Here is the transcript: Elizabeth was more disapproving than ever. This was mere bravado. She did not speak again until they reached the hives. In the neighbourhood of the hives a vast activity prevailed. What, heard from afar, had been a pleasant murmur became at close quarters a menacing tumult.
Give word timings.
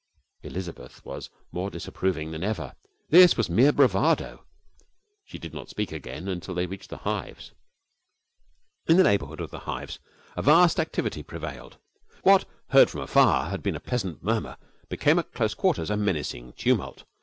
Elizabeth 0.41 1.05
was 1.05 1.29
more 1.51 1.69
disapproving 1.69 2.31
than 2.31 2.43
ever. 2.43 2.73
This 3.11 3.37
was 3.37 3.51
mere 3.51 3.71
bravado. 3.71 4.45
She 5.25 5.37
did 5.37 5.53
not 5.53 5.69
speak 5.69 5.91
again 5.91 6.27
until 6.27 6.55
they 6.55 6.65
reached 6.65 6.89
the 6.89 6.97
hives. 6.97 7.51
In 8.87 8.97
the 8.97 9.03
neighbourhood 9.03 9.39
of 9.39 9.51
the 9.51 9.59
hives 9.59 9.99
a 10.35 10.41
vast 10.41 10.79
activity 10.79 11.21
prevailed. 11.21 11.77
What, 12.23 12.45
heard 12.69 12.89
from 12.89 13.01
afar, 13.01 13.51
had 13.51 13.61
been 13.61 13.75
a 13.75 13.79
pleasant 13.79 14.23
murmur 14.23 14.57
became 14.89 15.19
at 15.19 15.33
close 15.33 15.53
quarters 15.53 15.91
a 15.91 15.97
menacing 15.97 16.53
tumult. 16.53 17.03